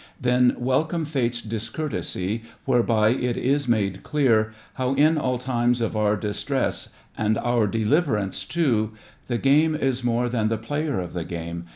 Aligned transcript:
Then 0.19 0.55
welcome 0.57 1.05
Fate's 1.05 1.43
discourtesy 1.43 2.41
Whereby 2.65 3.09
it 3.09 3.37
is 3.37 3.67
made 3.67 4.01
clear 4.01 4.51
How 4.73 4.95
in 4.95 5.15
all 5.15 5.37
time 5.37 5.75
of 5.79 5.95
our 5.95 6.15
distress 6.15 6.89
And 7.15 7.37
our 7.37 7.67
deliverance 7.67 8.43
too. 8.45 8.93
The 9.27 9.37
game 9.37 9.75
is 9.75 10.03
more 10.03 10.27
than 10.27 10.47
the 10.47 10.57
player 10.57 10.99
of 10.99 11.13
the 11.13 11.23
game. 11.23 11.65